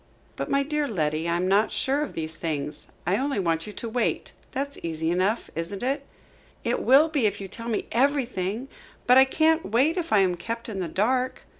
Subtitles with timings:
[0.35, 2.87] "But my dear Letty, I am not sure of these things.
[3.05, 4.31] I only want you to wait.
[4.51, 6.07] That's easy enough, isn't it?"
[6.63, 8.67] "It will be, if you tell me everything.
[9.05, 11.43] But I can't wait if I am kept in the dark."